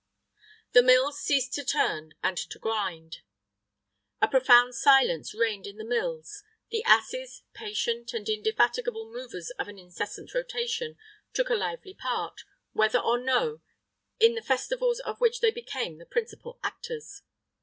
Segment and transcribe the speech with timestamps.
[0.73, 3.17] [III 23] The mills ceased to turn and to grind,
[4.19, 9.77] a profound silence reigned in the mills; the asses, patient and indefatigable movers of an
[9.77, 10.97] incessant rotation,
[11.33, 12.41] took a lively part,
[12.73, 13.61] whether or no,
[14.19, 17.21] in the festivals of which they became the principal actors.